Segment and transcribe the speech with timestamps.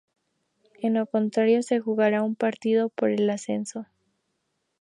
[0.81, 3.85] En lo contrario, se jugará un partido por el ascenso.